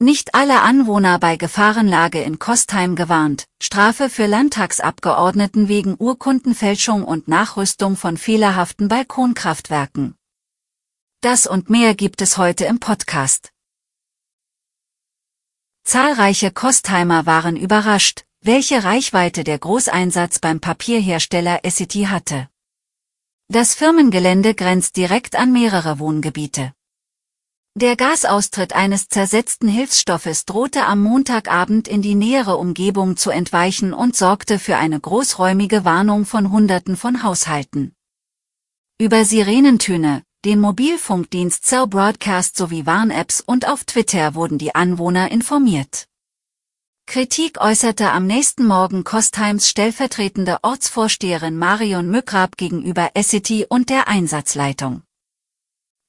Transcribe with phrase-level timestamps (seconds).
[0.00, 3.48] Nicht alle Anwohner bei Gefahrenlage in Kostheim gewarnt.
[3.60, 10.14] Strafe für Landtagsabgeordneten wegen Urkundenfälschung und Nachrüstung von fehlerhaften Balkonkraftwerken.
[11.20, 13.52] Das und mehr gibt es heute im Podcast.
[15.82, 22.48] Zahlreiche Kostheimer waren überrascht, welche Reichweite der Großeinsatz beim Papierhersteller Essity hatte.
[23.48, 26.72] Das Firmengelände grenzt direkt an mehrere Wohngebiete.
[27.80, 34.16] Der Gasaustritt eines zersetzten Hilfsstoffes drohte am Montagabend in die nähere Umgebung zu entweichen und
[34.16, 37.94] sorgte für eine großräumige Warnung von Hunderten von Haushalten.
[39.00, 46.08] Über Sirenentöne, den Mobilfunkdienst Cell Broadcast sowie Warn-Apps und auf Twitter wurden die Anwohner informiert.
[47.06, 55.04] Kritik äußerte am nächsten Morgen Kostheims stellvertretende Ortsvorsteherin Marion Mückrab gegenüber Essity und der Einsatzleitung.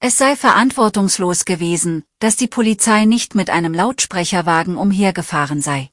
[0.00, 5.90] Es sei verantwortungslos gewesen, dass die Polizei nicht mit einem Lautsprecherwagen umhergefahren sei.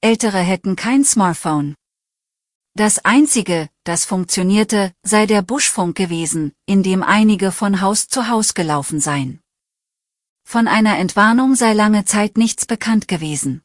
[0.00, 1.76] Ältere hätten kein Smartphone.
[2.74, 8.54] Das einzige, das funktionierte, sei der Buschfunk gewesen, in dem einige von Haus zu Haus
[8.54, 9.40] gelaufen seien.
[10.42, 13.62] Von einer Entwarnung sei lange Zeit nichts bekannt gewesen.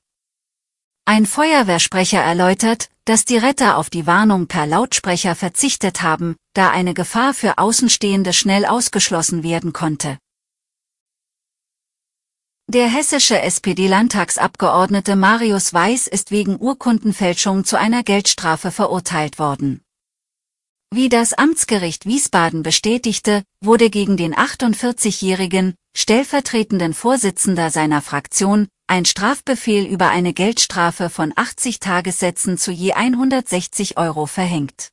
[1.03, 6.93] Ein Feuerwehrsprecher erläutert, dass die Retter auf die Warnung per Lautsprecher verzichtet haben, da eine
[6.93, 10.17] Gefahr für Außenstehende schnell ausgeschlossen werden konnte.
[12.67, 19.81] Der hessische SPD-Landtagsabgeordnete Marius Weiß ist wegen Urkundenfälschung zu einer Geldstrafe verurteilt worden.
[20.93, 29.85] Wie das Amtsgericht Wiesbaden bestätigte, wurde gegen den 48-jährigen, stellvertretenden Vorsitzender seiner Fraktion, ein Strafbefehl
[29.85, 34.89] über eine Geldstrafe von 80 Tagessätzen zu je 160 Euro verhängt.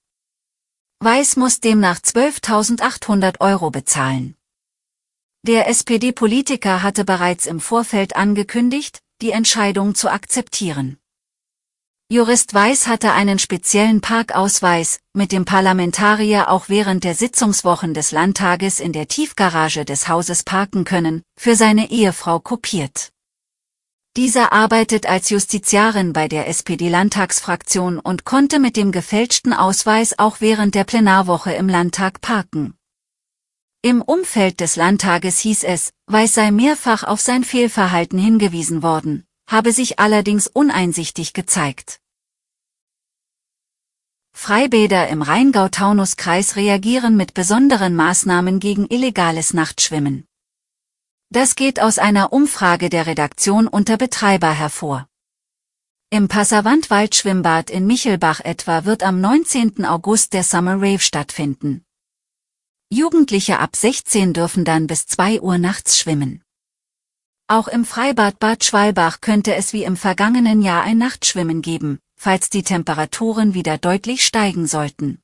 [1.00, 4.36] Weiß muss demnach 12.800 Euro bezahlen.
[5.44, 10.98] Der SPD-Politiker hatte bereits im Vorfeld angekündigt, die Entscheidung zu akzeptieren.
[12.08, 18.78] Jurist Weiß hatte einen speziellen Parkausweis, mit dem Parlamentarier auch während der Sitzungswochen des Landtages
[18.78, 23.10] in der Tiefgarage des Hauses parken können, für seine Ehefrau kopiert.
[24.18, 30.74] Dieser arbeitet als Justiziarin bei der SPD-Landtagsfraktion und konnte mit dem gefälschten Ausweis auch während
[30.74, 32.74] der Plenarwoche im Landtag parken.
[33.80, 39.70] Im Umfeld des Landtages hieß es, Weiß sei mehrfach auf sein Fehlverhalten hingewiesen worden, habe
[39.70, 42.00] sich allerdings uneinsichtig gezeigt.
[44.32, 50.27] Freibäder im Rheingau-Taunus-Kreis reagieren mit besonderen Maßnahmen gegen illegales Nachtschwimmen.
[51.30, 55.06] Das geht aus einer Umfrage der Redaktion unter Betreiber hervor.
[56.08, 59.84] Im Passavant-Waldschwimmbad in Michelbach etwa wird am 19.
[59.84, 61.84] August der Summer Rave stattfinden.
[62.88, 66.42] Jugendliche ab 16 dürfen dann bis 2 Uhr nachts schwimmen.
[67.46, 72.48] Auch im Freibad Bad Schwalbach könnte es wie im vergangenen Jahr ein Nachtschwimmen geben, falls
[72.48, 75.20] die Temperaturen wieder deutlich steigen sollten.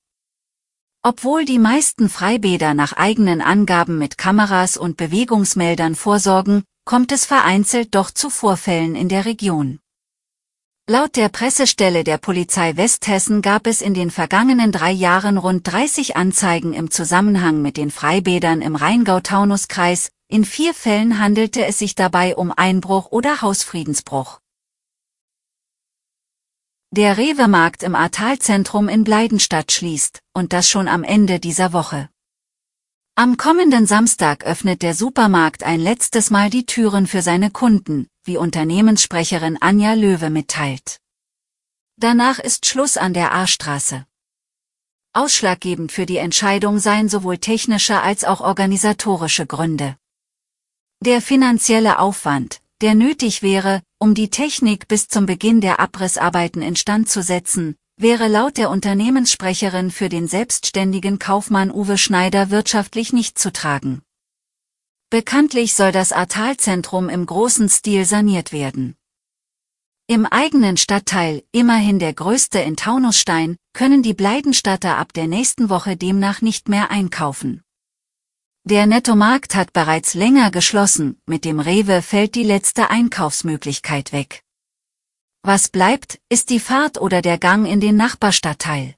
[1.06, 7.94] Obwohl die meisten Freibäder nach eigenen Angaben mit Kameras und Bewegungsmeldern vorsorgen, kommt es vereinzelt
[7.94, 9.80] doch zu Vorfällen in der Region.
[10.88, 16.16] Laut der Pressestelle der Polizei Westhessen gab es in den vergangenen drei Jahren rund 30
[16.16, 22.34] Anzeigen im Zusammenhang mit den Freibädern im Rheingau-Taunus-Kreis, in vier Fällen handelte es sich dabei
[22.34, 24.40] um Einbruch oder Hausfriedensbruch.
[26.96, 32.08] Der Rewe-Markt im Ahrtalzentrum in Bleidenstadt schließt, und das schon am Ende dieser Woche.
[33.16, 38.36] Am kommenden Samstag öffnet der Supermarkt ein letztes Mal die Türen für seine Kunden, wie
[38.36, 41.00] Unternehmenssprecherin Anja Löwe mitteilt.
[41.96, 44.06] Danach ist Schluss an der A-Straße.
[45.14, 49.96] Ausschlaggebend für die Entscheidung seien sowohl technische als auch organisatorische Gründe.
[51.00, 57.08] Der finanzielle Aufwand, der nötig wäre, um die Technik bis zum Beginn der Abrissarbeiten instand
[57.08, 63.50] zu setzen, wäre laut der Unternehmenssprecherin für den selbstständigen Kaufmann Uwe Schneider wirtschaftlich nicht zu
[63.50, 64.02] tragen.
[65.08, 68.94] Bekanntlich soll das Ahrtalzentrum im großen Stil saniert werden.
[70.06, 75.96] Im eigenen Stadtteil, immerhin der größte in Taunusstein, können die Bleidenstadter ab der nächsten Woche
[75.96, 77.63] demnach nicht mehr einkaufen.
[78.66, 84.42] Der Nettomarkt hat bereits länger geschlossen, mit dem Rewe fällt die letzte Einkaufsmöglichkeit weg.
[85.42, 88.94] Was bleibt, ist die Fahrt oder der Gang in den Nachbarstadtteil.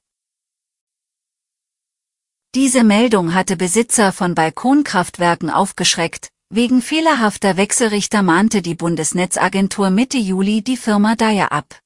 [2.55, 10.61] Diese Meldung hatte Besitzer von Balkonkraftwerken aufgeschreckt, wegen fehlerhafter Wechselrichter mahnte die Bundesnetzagentur Mitte Juli
[10.61, 11.81] die Firma Daya ab.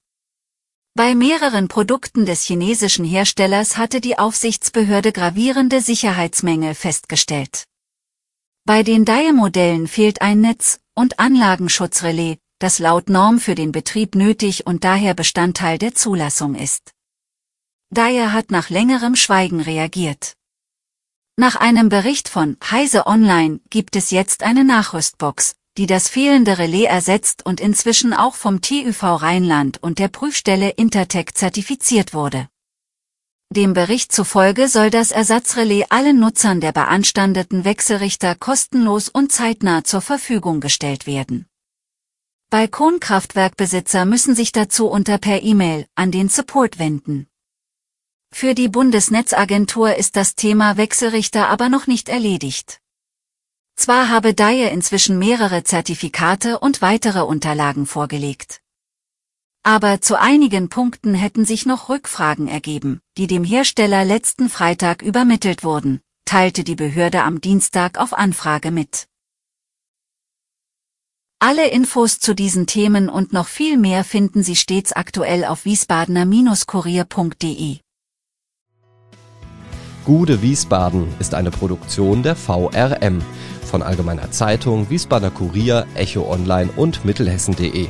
[0.93, 7.65] Bei mehreren Produkten des chinesischen Herstellers hatte die Aufsichtsbehörde gravierende Sicherheitsmängel festgestellt.
[8.73, 14.65] Bei den Daya-Modellen fehlt ein Netz- und Anlagenschutzrelais, das laut Norm für den Betrieb nötig
[14.65, 16.93] und daher Bestandteil der Zulassung ist.
[17.89, 20.37] Daya hat nach längerem Schweigen reagiert.
[21.35, 26.85] Nach einem Bericht von Heise Online gibt es jetzt eine Nachrüstbox, die das fehlende Relais
[26.85, 32.47] ersetzt und inzwischen auch vom TÜV Rheinland und der Prüfstelle Intertech zertifiziert wurde.
[33.53, 39.99] Dem Bericht zufolge soll das Ersatzrelais allen Nutzern der beanstandeten Wechselrichter kostenlos und zeitnah zur
[39.99, 41.47] Verfügung gestellt werden.
[42.49, 47.27] Balkonkraftwerkbesitzer müssen sich dazu unter per E-Mail an den Support wenden.
[48.33, 52.79] Für die Bundesnetzagentur ist das Thema Wechselrichter aber noch nicht erledigt.
[53.75, 58.61] Zwar habe Dyer inzwischen mehrere Zertifikate und weitere Unterlagen vorgelegt.
[59.63, 65.63] Aber zu einigen Punkten hätten sich noch Rückfragen ergeben, die dem Hersteller letzten Freitag übermittelt
[65.63, 69.05] wurden, teilte die Behörde am Dienstag auf Anfrage mit.
[71.37, 77.77] Alle Infos zu diesen Themen und noch viel mehr finden Sie stets aktuell auf wiesbadener-kurier.de.
[80.05, 83.21] Gude Wiesbaden ist eine Produktion der VRM
[83.63, 87.89] von Allgemeiner Zeitung, Wiesbadener Kurier, Echo Online und Mittelhessen.de.